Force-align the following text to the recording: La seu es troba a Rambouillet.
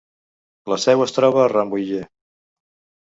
La 0.73 0.77
seu 0.87 1.05
es 1.05 1.13
troba 1.17 1.43
a 1.43 1.51
Rambouillet. 1.53 2.11